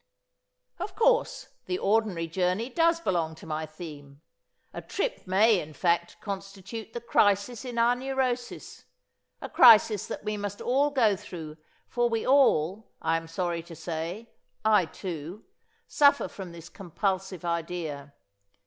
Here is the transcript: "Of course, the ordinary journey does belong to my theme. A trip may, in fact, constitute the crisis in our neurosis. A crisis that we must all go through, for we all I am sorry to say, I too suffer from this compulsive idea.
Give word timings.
"Of 0.79 0.95
course, 0.95 1.49
the 1.67 1.77
ordinary 1.77 2.25
journey 2.27 2.69
does 2.71 2.99
belong 2.99 3.35
to 3.35 3.45
my 3.45 3.67
theme. 3.67 4.21
A 4.73 4.81
trip 4.81 5.27
may, 5.27 5.59
in 5.59 5.73
fact, 5.73 6.17
constitute 6.19 6.93
the 6.93 6.99
crisis 7.01 7.63
in 7.65 7.77
our 7.77 7.95
neurosis. 7.95 8.85
A 9.41 9.47
crisis 9.47 10.07
that 10.07 10.23
we 10.23 10.37
must 10.37 10.59
all 10.59 10.89
go 10.89 11.15
through, 11.15 11.57
for 11.87 12.09
we 12.09 12.25
all 12.25 12.89
I 12.99 13.15
am 13.15 13.27
sorry 13.27 13.61
to 13.61 13.75
say, 13.75 14.31
I 14.65 14.87
too 14.87 15.43
suffer 15.87 16.27
from 16.27 16.51
this 16.51 16.67
compulsive 16.67 17.45
idea. 17.45 18.15